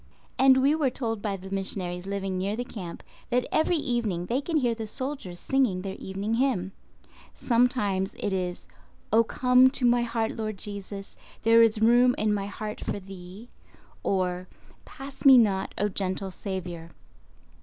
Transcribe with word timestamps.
And 0.39 0.63
we 0.63 0.73
were 0.73 0.89
told 0.89 1.21
by 1.21 1.37
the 1.37 1.51
missionaries 1.51 2.07
living 2.07 2.35
near 2.35 2.55
the 2.55 2.65
camp 2.65 3.03
that 3.29 3.45
every 3.51 3.75
evening 3.77 4.25
they 4.25 4.41
can 4.41 4.57
hear 4.57 4.73
the 4.73 4.87
soldiers 4.87 5.39
singing 5.39 5.83
their 5.83 5.93
evening 5.99 6.33
hymn. 6.33 6.71
Sometimes 7.35 8.15
it 8.15 8.33
is, 8.33 8.67
"Oh, 9.13 9.23
come 9.23 9.69
to 9.69 9.85
my 9.85 10.01
heart 10.01 10.31
Lord 10.31 10.57
Jesus; 10.57 11.15
there 11.43 11.61
is 11.61 11.81
room 11.83 12.15
in 12.17 12.33
my 12.33 12.47
heart 12.47 12.81
for 12.81 12.99
Thee"—or 12.99 14.47
"Pass 14.85 15.23
me 15.23 15.37
not, 15.37 15.71
O 15.77 15.87
gentle 15.87 16.31
Saviour." 16.31 16.89